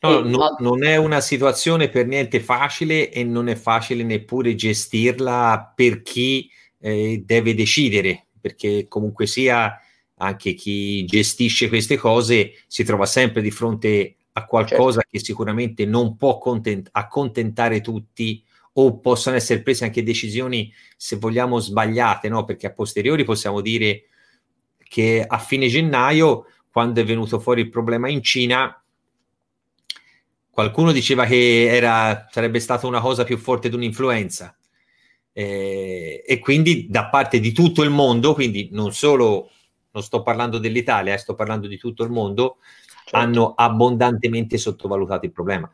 [0.03, 5.75] No, no, non è una situazione per niente facile e non è facile neppure gestirla
[5.77, 6.49] per chi
[6.81, 9.79] eh, deve decidere, perché comunque sia
[10.23, 15.09] anche chi gestisce queste cose si trova sempre di fronte a qualcosa certo.
[15.11, 18.43] che sicuramente non può content- accontentare tutti
[18.75, 22.45] o possono essere prese anche decisioni, se vogliamo, sbagliate, no?
[22.45, 24.05] perché a posteriori possiamo dire
[24.79, 28.81] che a fine gennaio, quando è venuto fuori il problema in Cina,
[30.51, 34.55] qualcuno diceva che era, sarebbe stata una cosa più forte di un'influenza.
[35.33, 39.51] Eh, e quindi da parte di tutto il mondo, quindi non solo
[39.93, 42.59] non sto parlando dell'Italia, eh, sto parlando di tutto il mondo,
[43.05, 43.17] certo.
[43.17, 45.71] hanno abbondantemente sottovalutato il problema.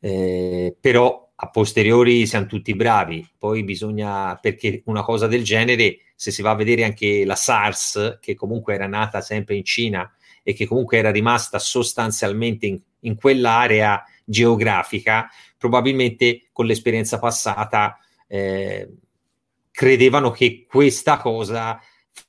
[0.00, 6.30] Eh, però a posteriori siamo tutti bravi, poi bisogna, perché una cosa del genere, se
[6.30, 10.10] si va a vedere anche la SARS, che comunque era nata sempre in Cina
[10.42, 18.88] e che comunque era rimasta sostanzialmente in, in quell'area geografica, probabilmente con l'esperienza passata eh,
[19.70, 21.80] credevano che questa cosa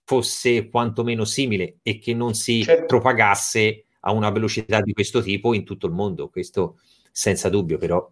[0.04, 2.86] fosse quantomeno simile e che non si certo.
[2.86, 6.30] propagasse a una velocità di questo tipo in tutto il mondo.
[6.30, 6.80] Questo
[7.12, 8.10] senza dubbio, però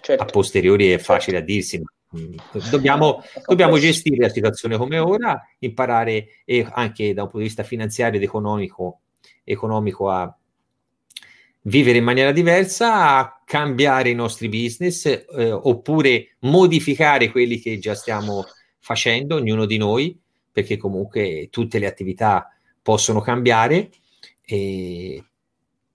[0.00, 0.22] certo.
[0.22, 1.52] a posteriori è facile certo.
[1.52, 1.82] a dirsi.
[2.16, 2.34] Mm,
[2.70, 7.62] dobbiamo, dobbiamo, gestire la situazione come ora, imparare e anche da un punto di vista
[7.62, 9.00] finanziario ed economico,
[9.44, 10.36] economico a
[11.62, 17.94] vivere in maniera diversa, a cambiare i nostri business eh, oppure modificare quelli che già
[17.94, 18.44] stiamo
[18.78, 20.20] facendo, ognuno di noi,
[20.52, 23.90] perché comunque tutte le attività possono cambiare.
[24.44, 25.24] E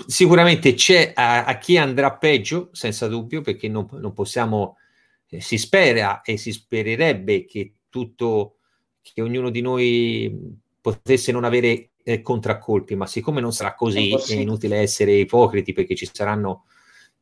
[0.06, 4.78] sicuramente c'è a, a, chi andrà peggio, senza dubbio, perché non, non possiamo,
[5.30, 8.58] eh, si spera e si spererebbe che tutto,
[9.02, 14.34] che ognuno di noi potesse non avere eh, contraccolpi, ma siccome non sarà così, è,
[14.34, 16.65] è, inutile essere ipocriti perché ci saranno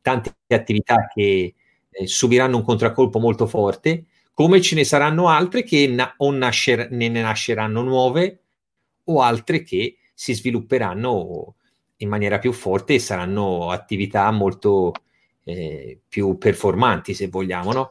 [0.00, 1.54] tante attività che
[1.90, 6.90] eh, subiranno un contraccolpo molto forte come ce ne saranno altre che na- o nascer-
[6.90, 8.40] ne nasceranno nuove
[9.04, 11.54] o altre che si svilupperanno
[11.96, 14.92] in maniera più forte e saranno attività molto
[15.44, 17.90] eh, più performanti, se vogliamo, no?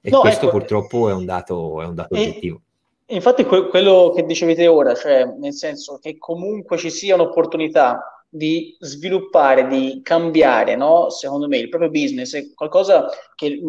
[0.00, 2.60] E no, questo ecco, purtroppo è un dato, è un dato e, oggettivo.
[3.06, 8.76] Infatti, que- quello che dicevete ora, cioè nel senso che comunque ci sia un'opportunità di
[8.78, 11.10] sviluppare, di cambiare, no?
[11.10, 13.60] secondo me, il proprio business è qualcosa che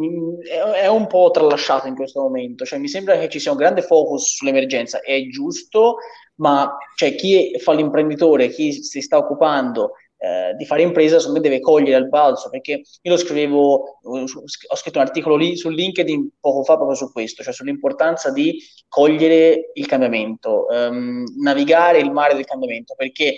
[0.79, 2.63] è un po' tralasciato in questo momento.
[2.63, 5.97] Cioè, mi sembra che ci sia un grande focus sull'emergenza, è giusto,
[6.35, 9.93] ma cioè, chi fa l'imprenditore, chi si sta occupando
[10.23, 14.75] eh, di fare impresa, secondo me deve cogliere al balzo, perché io lo scrivevo, ho
[14.75, 19.71] scritto un articolo lì su LinkedIn poco fa proprio su questo, cioè sull'importanza di cogliere
[19.73, 23.37] il cambiamento, ehm, navigare il mare del cambiamento, perché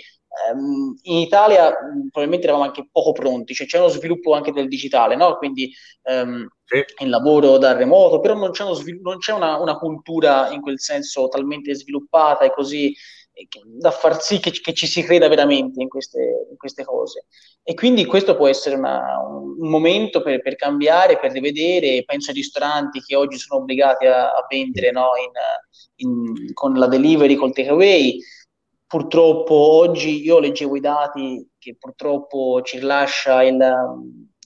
[0.52, 4.66] Um, in Italia um, probabilmente eravamo anche poco pronti, cioè c'è uno sviluppo anche del
[4.66, 5.36] digitale, no?
[5.36, 6.84] quindi um, sì.
[7.04, 10.80] il lavoro da remoto, però non c'è, svil- non c'è una, una, cultura in quel
[10.80, 12.92] senso talmente sviluppata e così
[13.32, 17.26] eh, da far sì che, che, ci si creda veramente in queste, in queste, cose.
[17.62, 22.30] E quindi questo può essere una, un, un, momento per, per, cambiare, per rivedere, penso
[22.30, 25.10] ai ristoranti che oggi sono obbligati a, a vendere no?
[25.96, 28.18] in, in, con la delivery, col takeaway
[28.94, 33.58] purtroppo oggi io leggevo i dati che purtroppo ci rilascia, il,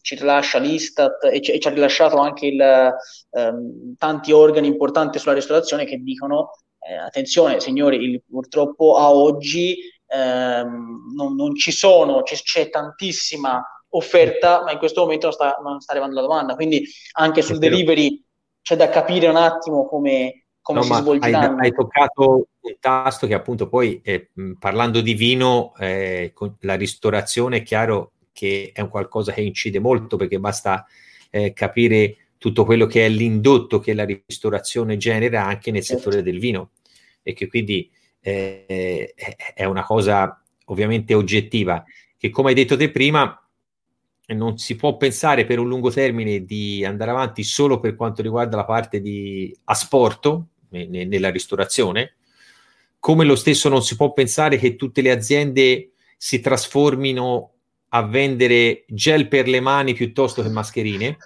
[0.00, 2.90] ci rilascia l'Istat e ci, e ci ha rilasciato anche il,
[3.32, 9.76] um, tanti organi importanti sulla ristorazione che dicono eh, attenzione signori, il, purtroppo a oggi
[10.06, 15.58] ehm, non, non, ci sono, c'è, c'è, tantissima offerta, ma in questo momento non sta,
[15.62, 18.24] non sta arrivando la domanda, quindi anche sul delivery
[18.62, 21.58] c'è da capire un attimo come, come no, si svolgeranno.
[21.58, 27.58] Hai, hai, toccato un tasto che appunto poi, eh, parlando di vino, eh, la ristorazione
[27.58, 30.86] è chiaro che è un qualcosa che incide molto perché basta
[31.30, 36.02] eh, capire tutto quello che è l'indotto che la ristorazione genera anche nel certo.
[36.04, 36.70] settore del vino
[37.22, 39.12] e che quindi eh,
[39.54, 41.84] è una cosa ovviamente oggettiva
[42.16, 43.42] che come hai detto te prima
[44.34, 48.56] non si può pensare per un lungo termine di andare avanti solo per quanto riguarda
[48.56, 52.17] la parte di asporto ne, nella ristorazione,
[52.98, 57.52] come lo stesso non si può pensare che tutte le aziende si trasformino
[57.90, 61.16] a vendere gel per le mani piuttosto che mascherine.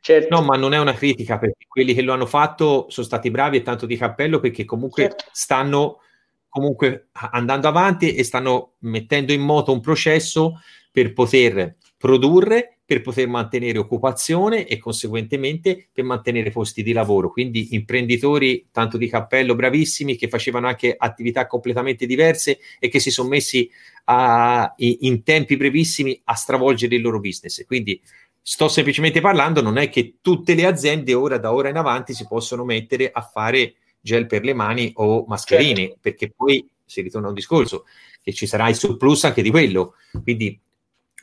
[0.00, 0.34] Certo.
[0.34, 3.58] No, ma non è una critica perché quelli che lo hanno fatto sono stati bravi
[3.58, 5.24] e tanto di cappello perché comunque certo.
[5.30, 6.00] stanno
[6.48, 13.26] comunque andando avanti e stanno mettendo in moto un processo per poter produrre per poter
[13.26, 17.30] mantenere occupazione e conseguentemente per mantenere posti di lavoro.
[17.30, 23.10] Quindi imprenditori tanto di cappello bravissimi che facevano anche attività completamente diverse e che si
[23.10, 23.68] sono messi
[24.04, 27.64] a, in tempi brevissimi a stravolgere il loro business.
[27.64, 27.98] Quindi
[28.42, 32.26] sto semplicemente parlando, non è che tutte le aziende ora da ora in avanti si
[32.26, 35.98] possono mettere a fare gel per le mani o mascherine, certo.
[36.00, 37.84] perché poi si ritorna a un discorso
[38.20, 39.94] che ci sarà il surplus anche di quello.
[40.22, 40.60] Quindi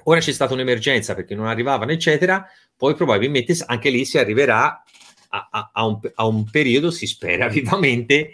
[0.04, 4.84] Ora c'è stata un'emergenza perché non arrivavano, eccetera, poi probabilmente anche lì si arriverà
[5.30, 8.32] a, a, a, un, a un, periodo, si spera vivamente,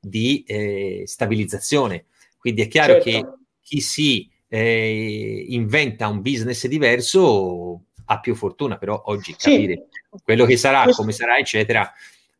[0.00, 2.06] di eh, stabilizzazione.
[2.38, 3.10] Quindi è chiaro certo.
[3.10, 3.26] che
[3.62, 10.20] chi si eh, inventa un business diverso ha più fortuna, però oggi capire sì.
[10.22, 11.00] quello che sarà, Questo...
[11.00, 11.90] come sarà, eccetera,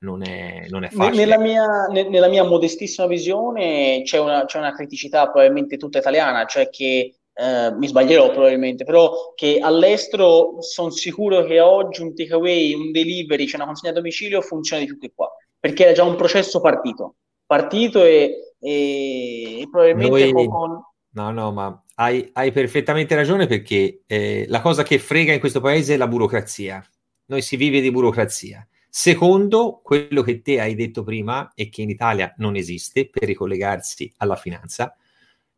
[0.00, 1.24] non è, non è facile.
[1.24, 6.68] Nella mia, nella mia, modestissima visione c'è una, c'è una criticità probabilmente tutta italiana, cioè
[6.68, 12.92] che eh, mi sbaglierò probabilmente, però che all'estero sono sicuro che oggi un takeaway, un
[12.92, 16.16] delivery, cioè una consegna a domicilio funziona di più che qua, perché era già un
[16.16, 20.48] processo partito, partito e, e, e probabilmente Noi...
[20.48, 20.80] con...
[21.14, 25.60] No, no, ma hai, hai perfettamente ragione perché eh, la cosa che frega in questo
[25.60, 26.84] paese è la burocrazia.
[27.26, 28.66] Noi si vive di burocrazia.
[28.88, 34.12] Secondo, quello che te hai detto prima e che in Italia non esiste per ricollegarsi
[34.18, 34.96] alla finanza,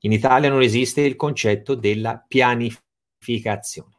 [0.00, 3.94] in Italia non esiste il concetto della pianificazione.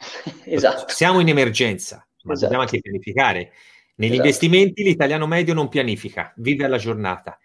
[0.44, 0.92] esatto.
[0.92, 2.40] Siamo in emergenza, ma esatto.
[2.40, 3.52] dobbiamo anche pianificare.
[3.96, 4.26] Negli esatto.
[4.26, 7.38] investimenti l'italiano medio non pianifica, vive alla giornata.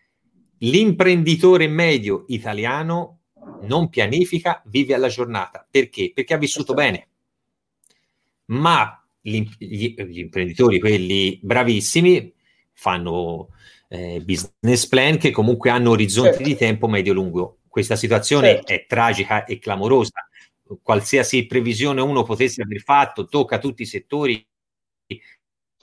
[0.60, 3.20] L'imprenditore medio italiano
[3.63, 5.68] non pianifica, vive alla giornata.
[5.70, 6.12] Perché?
[6.13, 6.91] Perché ha vissuto esatto.
[6.91, 7.08] bene.
[8.46, 12.34] Ma gli, gli, imprenditori, quelli bravissimi,
[12.72, 13.50] fanno
[13.89, 16.44] eh, business plan che comunque hanno orizzonti certo.
[16.44, 18.72] di tempo medio-lungo questa situazione certo.
[18.72, 20.26] è tragica e clamorosa.
[20.82, 24.48] Qualsiasi previsione uno potesse aver fatto tocca tutti i settori,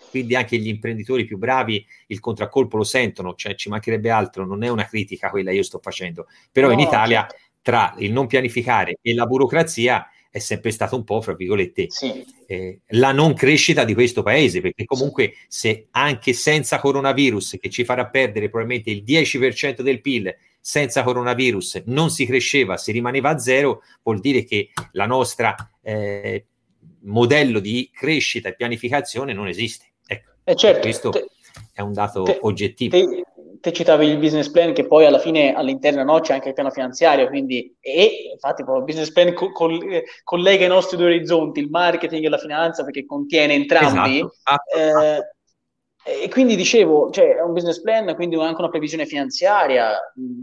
[0.09, 4.63] quindi anche gli imprenditori più bravi il contraccolpo lo sentono, cioè ci mancherebbe altro, non
[4.63, 7.37] è una critica quella che io sto facendo, però no, in Italia certo.
[7.61, 12.25] tra il non pianificare e la burocrazia è sempre stata un po', fra virgolette, sì.
[12.47, 17.85] eh, la non crescita di questo paese, perché comunque se anche senza coronavirus, che ci
[17.85, 23.39] farà perdere probabilmente il 10% del PIL, senza coronavirus non si cresceva, si rimaneva a
[23.39, 26.47] zero, vuol dire che la nostra eh,
[27.01, 29.87] modello di crescita e pianificazione non esiste.
[30.07, 31.27] Ecco, eh certo, questo te,
[31.75, 32.97] è un dato te, oggettivo.
[32.97, 33.25] Te,
[33.61, 36.71] te, citavi il business plan che poi alla fine all'interno no, c'è anche il piano
[36.71, 39.69] finanziario, quindi e infatti il business plan co- co-
[40.23, 44.19] collega i nostri due orizzonti, il marketing e la finanza perché contiene entrambi.
[44.19, 45.27] Esatto, esatto, eh, esatto.
[46.05, 49.97] E quindi dicevo, cioè, è un business plan, quindi anche una previsione finanziaria,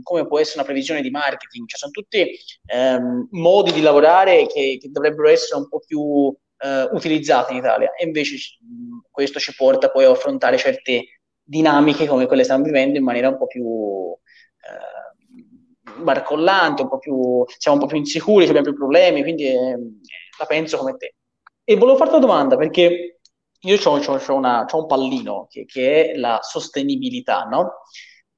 [0.04, 2.32] come può essere una previsione di marketing, cioè, sono tutti
[2.66, 7.94] ehm, modi di lavorare che, che, dovrebbero essere un po' più eh, utilizzati in Italia
[7.94, 8.38] e invece
[9.12, 13.30] questo ci porta poi a affrontare certe dinamiche come quelle che stiamo vivendo in maniera
[13.30, 18.76] un po' più eh, barcollante, un po' più, siamo un po' più insicuri, abbiamo più
[18.76, 19.78] problemi, quindi eh,
[20.38, 21.16] la penso come te.
[21.64, 23.19] E volevo farti una domanda perché
[23.62, 27.82] io ho un pallino che, che, è la sostenibilità, no?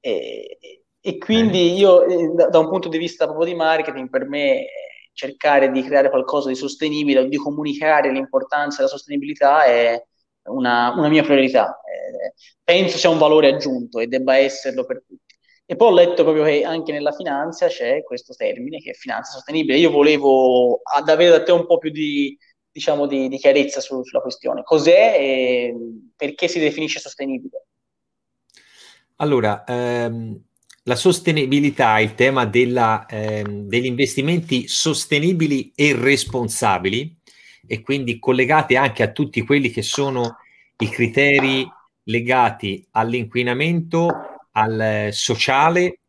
[0.00, 0.58] E,
[1.00, 4.66] e quindi io, eh, da, da, un punto di vista proprio di marketing, per me
[5.12, 10.02] cercare di creare qualcosa di sostenibile o di comunicare l'importanza della sostenibilità è
[10.44, 11.80] una, una mia priorità.
[11.82, 15.34] Eh, penso sia un valore aggiunto e debba esserlo per tutti.
[15.64, 19.32] E poi ho letto proprio che anche nella finanza c'è questo termine che è finanza
[19.32, 19.78] sostenibile.
[19.78, 22.36] Io volevo ad avere da te un po' più di,
[22.72, 24.62] diciamo, di, di chiarezza su, sulla questione.
[24.62, 25.74] Cos'è e
[26.16, 27.66] perché si definisce sostenibile?
[29.16, 30.40] Allora, ehm,
[30.84, 37.16] la sostenibilità, il tema della, ehm, degli investimenti sostenibili e responsabili
[37.66, 40.38] e quindi collegati anche a tutti quelli che sono
[40.78, 41.64] i criteri
[42.04, 44.10] legati all'inquinamento,
[44.52, 46.00] al sociale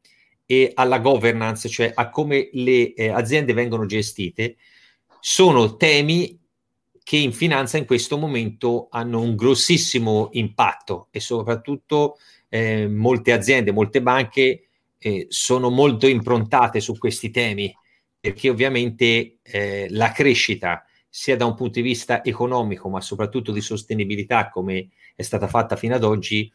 [0.46, 4.56] e alla governance, cioè a come le eh, aziende vengono gestite,
[5.20, 6.38] sono temi
[7.04, 12.18] che in finanza in questo momento hanno un grossissimo impatto e soprattutto
[12.50, 17.76] eh, molte aziende, molte banche eh, sono molto improntate su questi temi
[18.20, 23.60] perché ovviamente eh, la crescita sia da un punto di vista economico ma soprattutto di
[23.60, 26.52] sostenibilità come è stata fatta fino ad oggi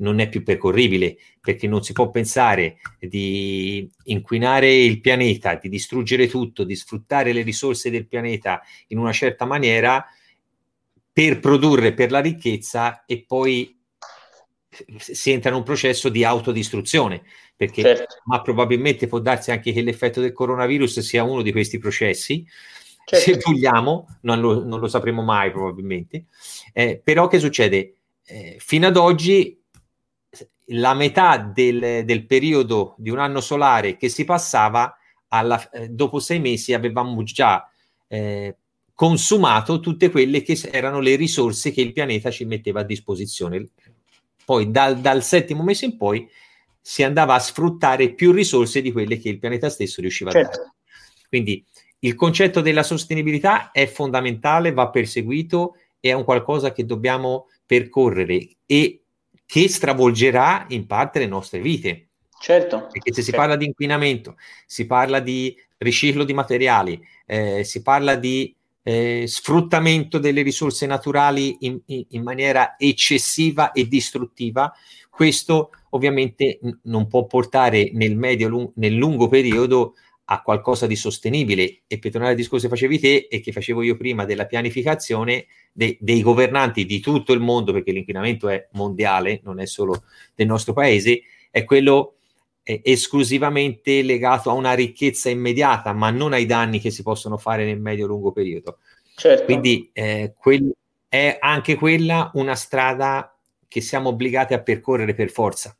[0.00, 6.28] non è più percorribile perché non si può pensare di inquinare il pianeta, di distruggere
[6.28, 10.04] tutto, di sfruttare le risorse del pianeta in una certa maniera
[11.12, 13.76] per produrre per la ricchezza e poi
[14.96, 17.22] si entra in un processo di autodistruzione
[17.56, 18.20] perché certo.
[18.24, 22.46] ma probabilmente può darsi anche che l'effetto del coronavirus sia uno di questi processi
[23.04, 23.24] certo.
[23.24, 26.26] se vogliamo, non lo, non lo, sapremo mai probabilmente
[26.72, 27.96] eh, però che succede?
[28.24, 29.59] Eh, fino ad oggi
[30.70, 34.96] la metà del, del, periodo di un anno solare che si passava,
[35.28, 37.68] alla, eh, dopo sei mesi avevamo già
[38.08, 38.56] eh,
[38.94, 43.68] consumato tutte quelle che erano le risorse che il pianeta ci metteva a disposizione.
[44.44, 46.28] Poi dal, dal settimo mese in poi
[46.80, 50.48] si andava a sfruttare più risorse di quelle che il pianeta stesso riusciva certo.
[50.48, 50.74] a dare.
[51.28, 51.64] Quindi
[52.00, 58.99] il concetto della sostenibilità è fondamentale, va perseguito, è un qualcosa che dobbiamo percorrere e
[59.50, 62.10] che stravolgerà in parte le nostre vite.
[62.40, 62.86] Certo.
[62.92, 63.40] Perché se si certo.
[63.40, 70.18] parla di inquinamento, si parla di riciclo di materiali, eh, si parla di eh, sfruttamento
[70.18, 74.72] delle risorse naturali in, in, in, maniera eccessiva e distruttiva,
[75.10, 79.94] questo ovviamente n- non può portare nel medio lung- nel lungo periodo
[80.32, 81.82] a qualcosa di sostenibile.
[81.86, 85.46] E per tornare al discorso che facevi te e che facevo io prima della pianificazione
[85.72, 90.04] de- dei governanti di tutto il mondo, perché l'inquinamento è mondiale, non è solo
[90.34, 92.14] del nostro paese, è quello
[92.62, 97.64] eh, esclusivamente legato a una ricchezza immediata, ma non ai danni che si possono fare
[97.64, 98.78] nel medio-lungo periodo.
[99.16, 99.44] Certo.
[99.44, 100.72] Quindi eh, quel-
[101.08, 105.76] è anche quella una strada che siamo obbligati a percorrere per forza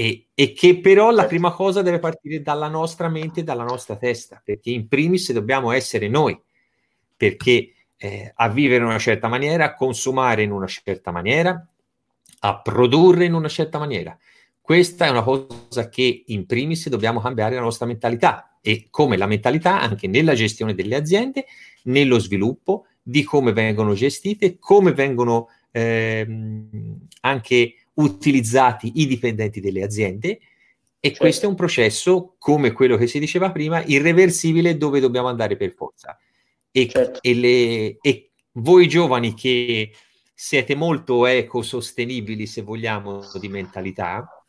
[0.00, 3.96] e, e, che però la prima cosa deve partire dalla nostra mente e dalla nostra
[3.96, 6.40] testa, perché in primis dobbiamo essere noi,
[7.14, 11.62] perché eh, a vivere in una certa maniera, a consumare in una certa maniera,
[12.38, 14.16] a produrre in una certa maniera.
[14.58, 19.26] Questa è una cosa che in primis dobbiamo cambiare la nostra mentalità e come la
[19.26, 21.44] mentalità anche nella gestione delle aziende,
[21.82, 30.40] nello sviluppo di come vengono gestite, come vengono ehm, anche utilizzati i dipendenti delle aziende
[31.02, 31.18] e certo.
[31.18, 35.72] questo è un processo, come quello che si diceva prima, irreversibile dove dobbiamo andare per
[35.72, 36.18] forza.
[36.70, 37.20] E, certo.
[37.22, 39.92] e, le, e voi giovani che
[40.34, 44.44] siete molto ecosostenibili, se vogliamo, di mentalità,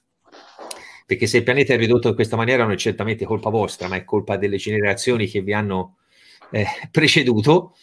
[1.06, 3.95] perché se il pianeta è ridotto in questa maniera non è certamente colpa vostra, ma
[3.95, 5.97] è colpa delle generazioni che vi hanno
[6.52, 7.76] eh, preceduto,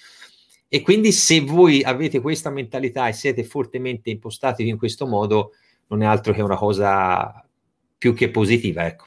[0.69, 5.53] e quindi se voi avete questa mentalità e siete fortemente impostati in questo modo,
[5.89, 7.45] non è altro che una cosa
[7.97, 9.07] più che positiva, ecco.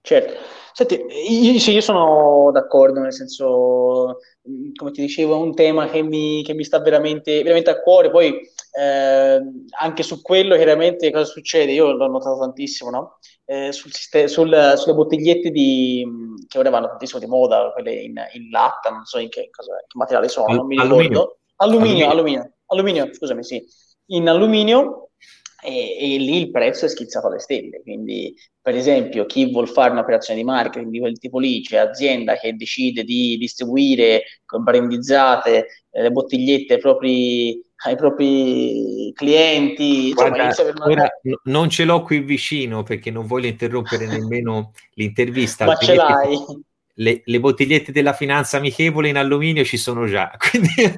[0.00, 0.32] Certo.
[0.72, 4.18] Senti, io, sì, io sono d'accordo, nel senso,
[4.76, 8.10] come ti dicevo, è un tema che mi, che mi sta veramente, veramente a cuore.
[8.10, 8.40] Poi
[8.78, 9.40] eh,
[9.80, 11.72] anche su quello, chiaramente, cosa succede?
[11.72, 13.18] Io l'ho notato tantissimo, no?
[13.50, 16.06] Eh, sul, sul, sulle bottigliette di,
[16.46, 19.74] che ora vanno tantissimo di moda, quelle in, in latta, non so in che, cosa,
[19.86, 21.38] che materiale sono, non mi ricordo.
[21.56, 23.64] Alluminio, alluminio, alluminio, alluminio, scusami, sì.
[24.10, 25.08] In alluminio
[25.62, 27.80] e, e, lì il prezzo è schizzato alle stelle.
[27.80, 32.36] Quindi, per esempio, chi vuol fare un'operazione di marketing di quel tipo lì, cioè azienda
[32.36, 40.12] che decide di distribuire brandizzate eh, le bottigliette ai propri, ai propri clienti.
[40.12, 45.66] Guarda, insomma, ora, n- non ce l'ho qui vicino perché non voglio interrompere nemmeno l'intervista.
[45.66, 46.38] Ma ce l'hai.
[47.00, 50.32] Le, le, bottigliette della finanza amichevole in alluminio ci sono già.
[50.50, 50.96] Quindi...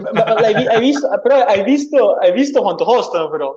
[0.00, 3.54] Ma, ma, hai, visto, però hai visto, hai visto quanto costano però?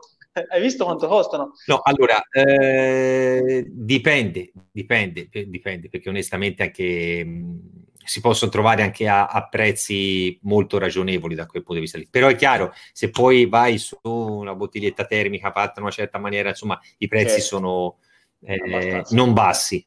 [0.49, 1.53] Hai visto quanto costano?
[1.67, 7.59] No, allora, eh, dipende, dipende, dipende, perché onestamente anche mh,
[8.07, 12.07] si possono trovare anche a, a, prezzi molto ragionevoli da quel punto di vista lì.
[12.09, 16.49] Però è chiaro, se poi vai su una bottiglietta termica fatta in una certa maniera,
[16.49, 17.45] insomma, i prezzi certo.
[17.45, 17.97] sono
[18.41, 19.85] eh, non bassi,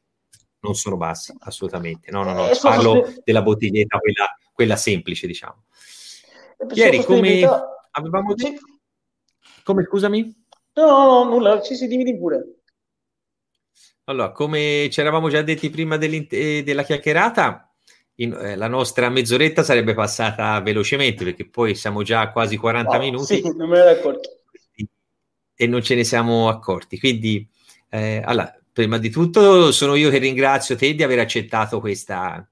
[0.59, 2.11] non sono bassi, assolutamente.
[2.11, 3.21] No, no, no, eh, parlo se...
[3.23, 5.63] della bottiglietta, quella, quella semplice, diciamo.
[6.73, 7.43] Ieri, come
[7.91, 8.61] avevamo detto...
[9.63, 10.45] Come, scusami?
[10.73, 12.61] No, no, nulla, ci si dividi pure.
[14.05, 17.70] Allora, come ci eravamo già detti prima eh, della chiacchierata,
[18.21, 22.89] in, eh, la nostra mezz'oretta sarebbe passata velocemente perché poi siamo già a quasi 40
[22.89, 23.35] wow, minuti.
[23.35, 24.29] Sì, non me ne ero accorto.
[25.55, 26.99] e non ce ne siamo accorti.
[26.99, 27.47] Quindi,
[27.89, 32.47] eh, allora, prima di tutto sono io che ringrazio te di aver accettato questa,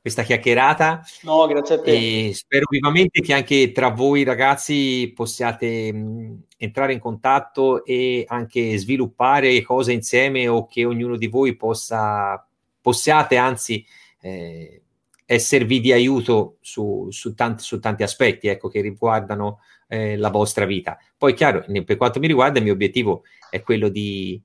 [0.00, 1.02] questa chiacchierata.
[1.22, 2.28] No, grazie a te.
[2.28, 8.76] E spero vivamente che anche tra voi ragazzi possiate mh, entrare in contatto e anche
[8.78, 12.46] sviluppare cose insieme o che ognuno di voi possa,
[12.80, 13.84] possiate anzi
[14.20, 14.83] eh,
[15.26, 20.64] esservi di aiuto su, su, tanti, su tanti aspetti ecco, che riguardano eh, la vostra
[20.64, 20.98] vita.
[21.16, 24.40] Poi, chiaro, per quanto mi riguarda, il mio obiettivo è quello di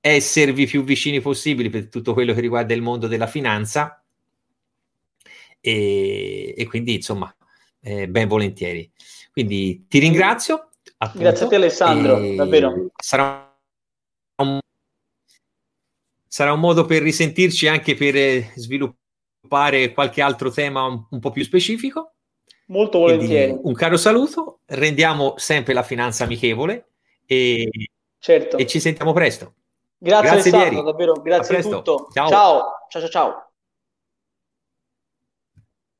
[0.00, 4.02] esservi più vicini possibili per tutto quello che riguarda il mondo della finanza
[5.60, 7.34] e, e quindi, insomma,
[7.80, 8.90] eh, ben volentieri.
[9.32, 10.70] Quindi ti ringrazio.
[10.98, 12.90] Appunto, Grazie a te Alessandro, davvero.
[12.96, 13.56] Sarà
[14.36, 14.58] un,
[16.26, 18.98] sarà un modo per risentirci anche per eh, sviluppare
[19.40, 22.14] sviluppare qualche altro tema un, un po' più specifico.
[22.66, 23.50] Molto volentieri.
[23.50, 26.90] Quindi, un caro saluto, rendiamo sempre la finanza amichevole
[27.26, 27.68] e,
[28.18, 28.56] certo.
[28.56, 29.54] e ci sentiamo presto.
[29.98, 32.08] Grazie, grazie Alessandro, davvero, grazie a tutto.
[32.12, 32.28] Ciao.
[32.28, 33.52] ciao, ciao, ciao.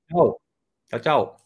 [0.06, 0.40] Ciao,
[0.88, 1.00] ciao.
[1.00, 1.39] ciao.